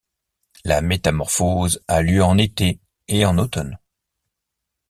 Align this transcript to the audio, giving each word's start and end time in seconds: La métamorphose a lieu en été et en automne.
La 0.63 0.81
métamorphose 0.81 1.83
a 1.87 2.01
lieu 2.01 2.23
en 2.23 2.39
été 2.39 2.79
et 3.07 3.23
en 3.23 3.37
automne. 3.37 3.77